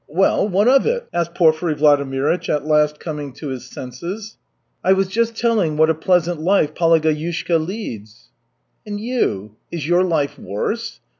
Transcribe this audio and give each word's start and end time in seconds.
"Well, 0.09 0.47
what 0.49 0.67
of 0.67 0.87
it?" 0.87 1.07
asked 1.13 1.35
Porfiry 1.35 1.75
Vladimirych, 1.75 2.49
at 2.49 2.65
last 2.65 2.99
coming 2.99 3.33
to 3.33 3.49
his 3.49 3.65
senses. 3.67 4.35
"I 4.83 4.93
was 4.93 5.07
just 5.07 5.35
telling 5.37 5.77
what 5.77 5.91
a 5.91 5.93
pleasant 5.93 6.41
life 6.41 6.73
Palageyushka 6.73 7.59
leads." 7.59 8.31
"And 8.83 8.99
you, 8.99 9.57
is 9.71 9.87
your 9.87 10.03
life 10.03 10.39
worse? 10.39 11.01